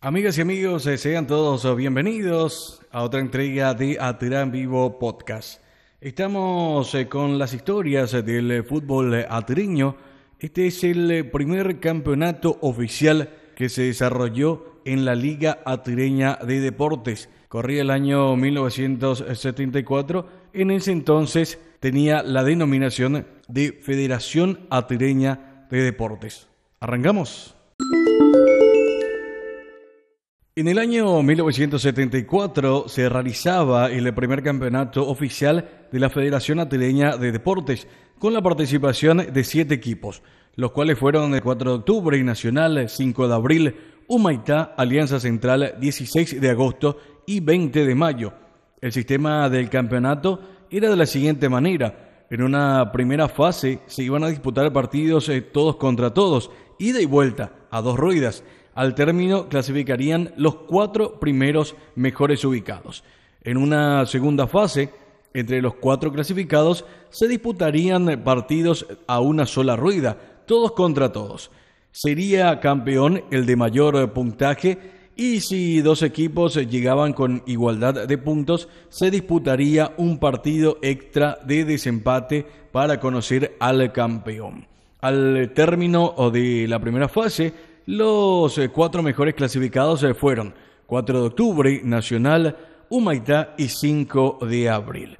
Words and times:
Amigas 0.00 0.38
y 0.38 0.42
amigos, 0.42 0.86
eh, 0.86 0.96
sean 0.96 1.26
todos 1.26 1.74
bienvenidos 1.74 2.86
a 2.92 3.02
otra 3.02 3.18
entrega 3.18 3.74
de 3.74 3.98
Atirán 4.00 4.52
Vivo 4.52 4.96
Podcast. 4.96 5.60
Estamos 6.00 6.94
eh, 6.94 7.08
con 7.08 7.36
las 7.36 7.52
historias 7.52 8.12
del 8.12 8.62
fútbol 8.62 9.26
atireño. 9.28 9.96
Este 10.38 10.68
es 10.68 10.84
el 10.84 11.28
primer 11.32 11.80
campeonato 11.80 12.58
oficial 12.60 13.30
que 13.56 13.68
se 13.68 13.82
desarrolló 13.82 14.80
en 14.84 15.04
la 15.04 15.16
Liga 15.16 15.58
Atireña 15.64 16.38
de 16.46 16.60
Deportes. 16.60 17.28
Corría 17.48 17.82
el 17.82 17.90
año 17.90 18.36
1974. 18.36 20.28
En 20.52 20.70
ese 20.70 20.92
entonces 20.92 21.58
tenía 21.80 22.22
la 22.22 22.44
denominación 22.44 23.26
de 23.48 23.72
Federación 23.72 24.60
Atireña 24.70 25.66
de 25.72 25.82
Deportes. 25.82 26.46
Arrancamos. 26.78 27.57
En 30.58 30.66
el 30.66 30.78
año 30.78 31.22
1974 31.22 32.88
se 32.88 33.08
realizaba 33.08 33.92
el 33.92 34.12
primer 34.12 34.42
campeonato 34.42 35.08
oficial 35.08 35.86
de 35.92 36.00
la 36.00 36.10
Federación 36.10 36.58
Atireña 36.58 37.16
de 37.16 37.30
Deportes, 37.30 37.86
con 38.18 38.34
la 38.34 38.42
participación 38.42 39.32
de 39.32 39.44
siete 39.44 39.74
equipos, 39.74 40.20
los 40.56 40.72
cuales 40.72 40.98
fueron 40.98 41.32
el 41.32 41.42
4 41.42 41.70
de 41.70 41.76
octubre 41.76 42.18
y 42.18 42.24
Nacional, 42.24 42.88
5 42.88 43.28
de 43.28 43.34
abril, 43.34 43.76
Humaitá, 44.08 44.74
Alianza 44.76 45.20
Central, 45.20 45.76
16 45.78 46.40
de 46.40 46.50
agosto 46.50 46.98
y 47.24 47.38
20 47.38 47.86
de 47.86 47.94
mayo. 47.94 48.32
El 48.80 48.90
sistema 48.90 49.48
del 49.48 49.70
campeonato 49.70 50.40
era 50.72 50.90
de 50.90 50.96
la 50.96 51.06
siguiente 51.06 51.48
manera. 51.48 52.26
En 52.30 52.42
una 52.42 52.90
primera 52.90 53.28
fase 53.28 53.78
se 53.86 54.02
iban 54.02 54.24
a 54.24 54.28
disputar 54.28 54.72
partidos 54.72 55.28
eh, 55.28 55.40
todos 55.40 55.76
contra 55.76 56.12
todos, 56.12 56.50
ida 56.80 57.00
y 57.00 57.06
vuelta, 57.06 57.52
a 57.70 57.80
dos 57.80 57.96
ruedas. 57.96 58.44
Al 58.74 58.94
término 58.94 59.48
clasificarían 59.48 60.32
los 60.36 60.54
cuatro 60.54 61.18
primeros 61.18 61.74
mejores 61.94 62.44
ubicados. 62.44 63.02
En 63.42 63.56
una 63.56 64.06
segunda 64.06 64.46
fase, 64.46 64.90
entre 65.34 65.60
los 65.62 65.74
cuatro 65.74 66.12
clasificados, 66.12 66.84
se 67.10 67.28
disputarían 67.28 68.22
partidos 68.24 68.86
a 69.06 69.20
una 69.20 69.46
sola 69.46 69.76
rueda, 69.76 70.16
todos 70.46 70.72
contra 70.72 71.12
todos. 71.12 71.50
Sería 71.90 72.60
campeón 72.60 73.24
el 73.30 73.46
de 73.46 73.56
mayor 73.56 74.12
puntaje 74.12 74.78
y 75.16 75.40
si 75.40 75.80
dos 75.80 76.02
equipos 76.02 76.54
llegaban 76.54 77.12
con 77.12 77.42
igualdad 77.46 78.06
de 78.06 78.18
puntos, 78.18 78.68
se 78.88 79.10
disputaría 79.10 79.92
un 79.96 80.18
partido 80.18 80.78
extra 80.80 81.38
de 81.44 81.64
desempate 81.64 82.46
para 82.70 83.00
conocer 83.00 83.56
al 83.58 83.90
campeón. 83.92 84.68
Al 85.00 85.52
término 85.54 86.14
de 86.32 86.66
la 86.66 86.80
primera 86.80 87.08
fase, 87.08 87.54
los 87.86 88.58
eh, 88.58 88.68
cuatro 88.70 89.00
mejores 89.00 89.34
clasificados 89.34 90.02
eh, 90.02 90.12
fueron 90.12 90.52
4 90.86 91.20
de 91.20 91.26
octubre, 91.26 91.80
Nacional, 91.84 92.56
Humaitá 92.88 93.54
y 93.56 93.68
5 93.68 94.40
de 94.42 94.68
abril. 94.68 95.18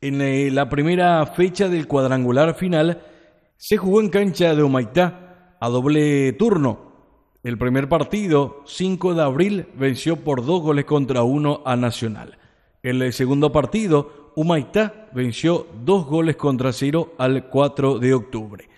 En 0.00 0.20
eh, 0.20 0.50
la 0.52 0.68
primera 0.68 1.26
fecha 1.26 1.68
del 1.68 1.88
cuadrangular 1.88 2.54
final 2.54 3.02
se 3.56 3.76
jugó 3.76 4.00
en 4.00 4.10
cancha 4.10 4.54
de 4.54 4.62
Humaitá 4.62 5.56
a 5.58 5.68
doble 5.70 6.32
turno. 6.34 6.92
El 7.42 7.58
primer 7.58 7.88
partido, 7.88 8.62
5 8.66 9.14
de 9.14 9.22
abril, 9.22 9.66
venció 9.74 10.16
por 10.16 10.44
dos 10.44 10.62
goles 10.62 10.84
contra 10.84 11.24
uno 11.24 11.62
a 11.64 11.74
Nacional. 11.74 12.38
El 12.80 13.12
segundo 13.12 13.50
partido, 13.50 14.32
Humaitá 14.36 15.08
venció 15.12 15.66
dos 15.82 16.06
goles 16.06 16.36
contra 16.36 16.72
cero 16.72 17.14
al 17.18 17.48
4 17.48 17.98
de 17.98 18.14
octubre. 18.14 18.68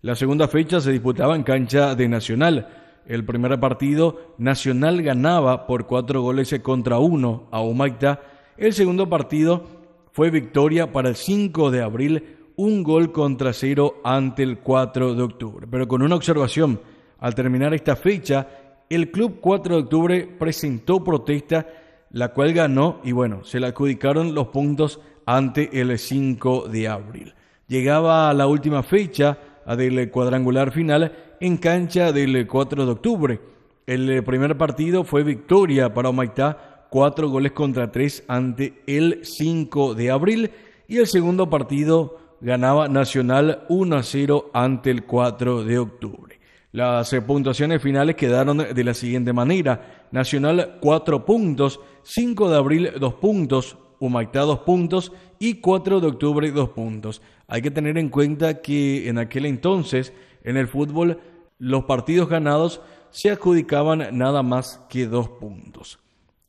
La 0.00 0.14
segunda 0.14 0.46
fecha 0.46 0.80
se 0.80 0.92
disputaba 0.92 1.34
en 1.34 1.42
cancha 1.42 1.96
de 1.96 2.08
Nacional. 2.08 2.68
El 3.04 3.24
primer 3.24 3.58
partido, 3.58 4.34
Nacional 4.38 5.02
ganaba 5.02 5.66
por 5.66 5.88
cuatro 5.88 6.22
goles 6.22 6.54
contra 6.62 7.00
uno 7.00 7.48
a 7.50 7.60
Humaitá. 7.60 8.22
El 8.56 8.74
segundo 8.74 9.08
partido 9.08 9.64
fue 10.12 10.30
victoria 10.30 10.92
para 10.92 11.08
el 11.08 11.16
5 11.16 11.72
de 11.72 11.82
abril, 11.82 12.36
un 12.54 12.84
gol 12.84 13.10
contra 13.10 13.52
cero 13.52 13.96
ante 14.04 14.44
el 14.44 14.60
4 14.60 15.16
de 15.16 15.22
octubre. 15.24 15.66
Pero 15.68 15.88
con 15.88 16.02
una 16.02 16.14
observación, 16.14 16.80
al 17.18 17.34
terminar 17.34 17.74
esta 17.74 17.96
fecha, 17.96 18.46
el 18.88 19.10
club 19.10 19.38
4 19.40 19.74
de 19.74 19.82
octubre 19.82 20.28
presentó 20.38 21.02
protesta, 21.02 21.66
la 22.12 22.28
cual 22.28 22.52
ganó 22.52 23.00
y 23.02 23.10
bueno, 23.10 23.42
se 23.42 23.58
le 23.58 23.66
adjudicaron 23.66 24.32
los 24.32 24.46
puntos 24.48 25.00
ante 25.26 25.80
el 25.80 25.98
5 25.98 26.68
de 26.68 26.86
abril. 26.86 27.34
Llegaba 27.66 28.30
a 28.30 28.34
la 28.34 28.46
última 28.46 28.84
fecha 28.84 29.38
del 29.76 30.10
cuadrangular 30.10 30.70
final 30.72 31.12
en 31.40 31.56
cancha 31.56 32.12
del 32.12 32.46
4 32.46 32.86
de 32.86 32.92
octubre. 32.92 33.40
El 33.86 34.22
primer 34.24 34.56
partido 34.58 35.04
fue 35.04 35.22
victoria 35.22 35.94
para 35.94 36.10
Omaitá, 36.10 36.86
cuatro 36.90 37.28
goles 37.28 37.52
contra 37.52 37.90
tres 37.90 38.24
ante 38.28 38.82
el 38.86 39.20
5 39.24 39.94
de 39.94 40.10
abril. 40.10 40.50
Y 40.88 40.98
el 40.98 41.06
segundo 41.06 41.48
partido 41.50 42.18
ganaba 42.40 42.88
Nacional 42.88 43.64
1 43.68 43.96
a 43.96 44.02
0 44.02 44.50
ante 44.52 44.90
el 44.90 45.04
4 45.04 45.64
de 45.64 45.78
octubre. 45.78 46.38
Las 46.72 47.14
puntuaciones 47.26 47.80
finales 47.80 48.14
quedaron 48.14 48.58
de 48.58 48.84
la 48.84 48.94
siguiente 48.94 49.32
manera. 49.32 50.06
Nacional 50.12 50.78
4 50.80 51.24
puntos, 51.24 51.80
5 52.02 52.50
de 52.50 52.56
abril 52.56 52.92
2 53.00 53.14
puntos, 53.14 53.78
Humaitá 54.00 54.40
2 54.40 54.60
puntos 54.60 55.12
y 55.38 55.54
4 55.54 56.00
de 56.00 56.06
octubre 56.06 56.50
2 56.50 56.68
puntos. 56.70 57.22
Hay 57.48 57.62
que 57.62 57.70
tener 57.70 57.98
en 57.98 58.10
cuenta 58.10 58.60
que 58.60 59.08
en 59.08 59.18
aquel 59.18 59.46
entonces 59.46 60.12
en 60.44 60.56
el 60.56 60.68
fútbol 60.68 61.18
los 61.58 61.84
partidos 61.84 62.28
ganados 62.28 62.80
se 63.10 63.30
adjudicaban 63.30 64.16
nada 64.16 64.42
más 64.42 64.80
que 64.88 65.06
2 65.06 65.28
puntos. 65.40 65.98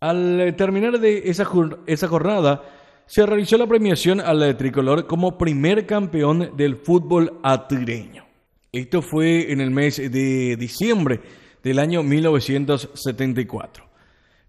Al 0.02 0.54
terminar 0.58 1.00
de 1.00 1.30
esa, 1.30 1.50
esa 1.88 2.08
jornada, 2.08 2.64
se 3.06 3.26
realizó 3.26 3.58
la 3.58 3.66
premiación 3.66 4.20
al 4.20 4.56
tricolor 4.58 5.08
como 5.08 5.38
primer 5.38 5.86
campeón 5.86 6.52
del 6.56 6.76
fútbol 6.76 7.40
atireño. 7.44 8.26
Esto 8.72 9.02
fue 9.02 9.52
en 9.52 9.62
el 9.62 9.72
mes 9.72 9.98
de 9.98 10.56
diciembre 10.58 11.22
del 11.64 11.80
año 11.80 12.04
1974. 12.04 13.84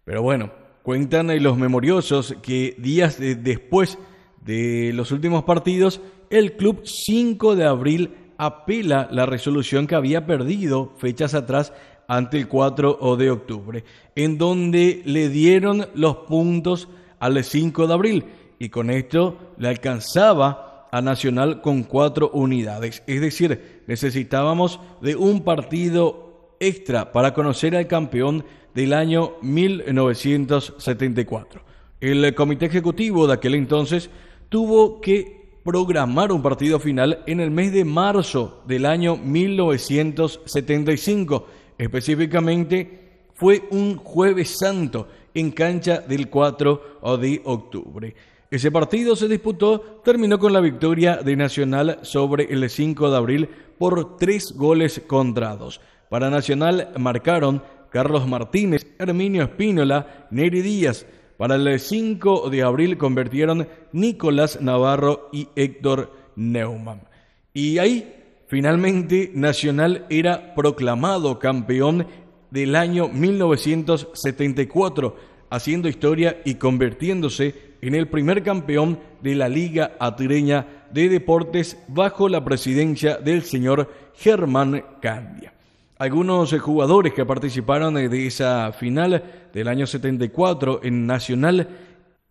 Pero 0.04 0.22
bueno, 0.22 0.50
Cuentan 0.82 1.42
los 1.42 1.58
memoriosos 1.58 2.34
que 2.42 2.74
días 2.78 3.18
después 3.18 3.98
de 4.40 4.92
los 4.94 5.12
últimos 5.12 5.44
partidos, 5.44 6.00
el 6.30 6.56
club 6.56 6.82
5 6.84 7.56
de 7.56 7.64
abril 7.64 8.14
apela 8.38 9.08
la 9.10 9.26
resolución 9.26 9.86
que 9.86 9.94
había 9.94 10.26
perdido 10.26 10.94
fechas 10.96 11.34
atrás 11.34 11.72
ante 12.08 12.38
el 12.38 12.48
4 12.48 13.16
de 13.16 13.30
octubre, 13.30 13.84
en 14.16 14.38
donde 14.38 15.02
le 15.04 15.28
dieron 15.28 15.86
los 15.94 16.16
puntos 16.16 16.88
al 17.18 17.44
5 17.44 17.86
de 17.86 17.94
abril 17.94 18.24
y 18.58 18.68
con 18.68 18.90
esto 18.90 19.54
le 19.58 19.68
alcanzaba 19.68 20.88
a 20.92 21.00
Nacional 21.00 21.60
con 21.60 21.84
cuatro 21.84 22.30
unidades. 22.32 23.04
Es 23.06 23.20
decir, 23.20 23.82
necesitábamos 23.86 24.80
de 25.00 25.14
un 25.16 25.44
partido 25.44 26.56
extra 26.60 27.12
para 27.12 27.32
conocer 27.32 27.76
al 27.76 27.86
campeón 27.86 28.44
del 28.74 28.92
año 28.92 29.34
1974. 29.40 31.62
El 32.00 32.34
comité 32.34 32.66
ejecutivo 32.66 33.26
de 33.26 33.32
aquel 33.34 33.54
entonces 33.54 34.10
tuvo 34.50 35.00
que 35.00 35.40
programar 35.64 36.30
un 36.32 36.42
partido 36.42 36.78
final 36.78 37.22
en 37.26 37.40
el 37.40 37.50
mes 37.50 37.72
de 37.72 37.86
marzo 37.86 38.60
del 38.66 38.84
año 38.84 39.16
1975. 39.16 41.46
Específicamente 41.78 43.00
fue 43.34 43.62
un 43.70 43.96
jueves 43.96 44.58
santo 44.58 45.08
en 45.32 45.52
cancha 45.52 46.00
del 46.00 46.28
4 46.28 46.98
de 47.18 47.40
octubre. 47.44 48.14
Ese 48.50 48.72
partido 48.72 49.14
se 49.14 49.28
disputó, 49.28 50.00
terminó 50.04 50.36
con 50.38 50.52
la 50.52 50.60
victoria 50.60 51.18
de 51.18 51.36
Nacional 51.36 52.00
sobre 52.02 52.52
el 52.52 52.68
5 52.68 53.10
de 53.10 53.16
abril 53.16 53.48
por 53.78 54.16
tres 54.16 54.52
goles 54.56 55.00
contra 55.06 55.54
dos. 55.56 55.80
Para 56.08 56.30
Nacional 56.30 56.90
marcaron 56.98 57.62
Carlos 57.90 58.26
Martínez, 58.26 58.84
Herminio 58.98 59.44
Espínola, 59.44 60.26
Neri 60.30 60.62
Díaz. 60.62 61.06
Para 61.40 61.54
el 61.54 61.80
5 61.80 62.50
de 62.50 62.62
abril 62.62 62.98
convirtieron 62.98 63.66
Nicolás 63.92 64.60
Navarro 64.60 65.30
y 65.32 65.48
Héctor 65.56 66.12
Neumann. 66.36 67.00
Y 67.54 67.78
ahí, 67.78 68.14
finalmente, 68.46 69.30
Nacional 69.32 70.04
era 70.10 70.54
proclamado 70.54 71.38
campeón 71.38 72.06
del 72.50 72.76
año 72.76 73.08
1974, 73.08 75.16
haciendo 75.48 75.88
historia 75.88 76.42
y 76.44 76.56
convirtiéndose 76.56 77.54
en 77.80 77.94
el 77.94 78.08
primer 78.08 78.42
campeón 78.42 78.98
de 79.22 79.34
la 79.34 79.48
Liga 79.48 79.92
Atireña 79.98 80.84
de 80.92 81.08
Deportes 81.08 81.78
bajo 81.88 82.28
la 82.28 82.44
presidencia 82.44 83.16
del 83.16 83.44
señor 83.44 83.90
Germán 84.14 84.84
Candia. 85.00 85.54
Algunos 86.00 86.58
jugadores 86.58 87.12
que 87.12 87.26
participaron 87.26 87.92
de 87.92 88.26
esa 88.26 88.72
final 88.72 89.22
del 89.52 89.68
año 89.68 89.86
74 89.86 90.80
en 90.82 91.06
Nacional, 91.06 91.68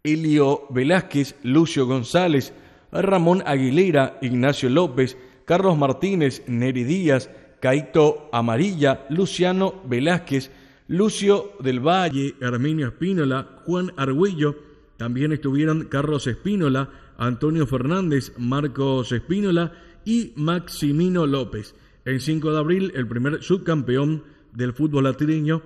Elio 0.02 0.64
Velázquez, 0.72 1.36
Lucio 1.44 1.86
González, 1.86 2.52
Ramón 2.92 3.44
Aguilera, 3.46 4.18
Ignacio 4.24 4.72
López, 4.72 5.18
Carlos 5.46 5.78
Martínez, 5.78 6.42
Neri 6.48 6.84
Díaz, 6.84 7.30
Caito 7.60 8.28
Amarilla, 8.32 9.06
Luciano 9.12 9.84
Velázquez, 9.86 10.50
Lucio 10.88 11.52
del 11.60 11.80
Valle, 11.80 12.34
Herminio 12.42 12.88
Espínola, 12.88 13.62
Juan 13.68 13.92
Argüello, 13.98 14.56
también 14.98 15.32
estuvieron 15.32 15.86
Carlos 15.86 16.26
Espínola, 16.26 16.90
Antonio 17.20 17.68
Fernández, 17.68 18.34
Marcos 18.36 19.12
Espínola 19.12 19.74
y 20.06 20.34
Maximino 20.38 21.28
López. 21.28 21.76
El 22.10 22.22
5 22.22 22.52
de 22.52 22.58
abril, 22.58 22.92
el 22.96 23.08
primer 23.08 23.44
subcampeón 23.44 24.24
del 24.52 24.74
fútbol 24.74 25.04
latino, 25.04 25.62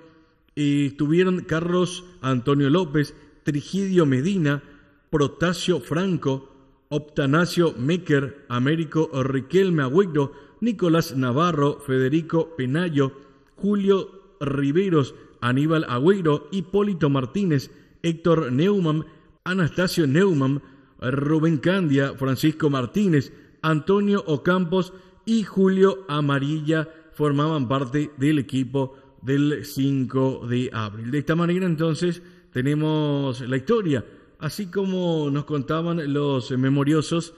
estuvieron 0.58 1.40
Carlos 1.44 2.04
Antonio 2.20 2.70
López, 2.70 3.16
Trigidio 3.46 4.06
Medina, 4.06 4.62
Protasio 5.10 5.80
Franco, 5.80 6.54
Optanasio 6.90 7.74
Mecker, 7.78 8.46
Américo 8.50 9.10
Riquelme 9.24 9.84
Agüero, 9.84 10.34
Nicolás 10.60 11.16
Navarro, 11.16 11.80
Federico 11.80 12.58
Penayo, 12.58 13.14
Julio 13.56 14.36
Riveros, 14.42 15.16
Aníbal 15.40 15.86
Agüero, 15.88 16.50
Hipólito 16.52 17.10
Martínez, 17.10 17.72
Héctor 18.02 18.52
Neumann, 18.52 19.06
Anastasio 19.46 20.08
Neumann, 20.08 20.62
Rubén 21.00 21.58
Candia, 21.60 22.16
Francisco 22.16 22.70
Martínez, 22.70 23.32
Antonio 23.62 24.26
Ocampos 24.28 24.92
y 25.26 25.44
Julio 25.44 26.06
Amarilla 26.08 26.88
formaban 27.14 27.68
parte 27.68 28.12
del 28.18 28.40
equipo 28.40 28.96
del 29.22 29.66
5 29.66 30.48
de 30.48 30.70
abril. 30.74 31.12
De 31.12 31.20
esta 31.20 31.36
manera 31.36 31.66
entonces 31.66 32.22
tenemos 32.52 33.42
la 33.42 33.58
historia, 33.58 34.06
así 34.40 34.68
como 34.68 35.30
nos 35.32 35.46
contaban 35.46 36.14
los 36.14 36.52
memoriosos 36.52 37.34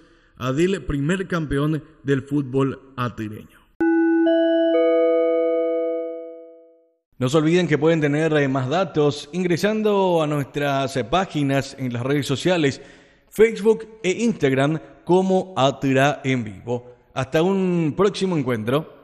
del 0.55 0.83
primer 0.83 1.27
campeón 1.27 1.83
del 2.03 2.23
fútbol 2.23 2.79
atireño. 2.95 3.65
No 7.17 7.29
se 7.29 7.37
olviden 7.37 7.67
que 7.69 7.77
pueden 7.77 8.01
tener 8.01 8.33
eh, 8.33 8.49
más 8.49 8.67
datos 8.67 9.29
ingresando 9.31 10.21
a 10.21 10.27
nuestras 10.27 10.97
eh, 10.97 11.05
páginas 11.05 11.73
en 11.79 11.93
las 11.93 12.03
redes 12.03 12.25
sociales, 12.25 12.81
Facebook 13.29 13.87
e 14.03 14.11
Instagram 14.11 14.81
como 15.05 15.53
Atira 15.55 16.19
en 16.25 16.43
Vivo. 16.43 16.94
Hasta 17.15 17.41
un 17.41 17.93
próximo 17.95 18.37
encuentro. 18.37 18.94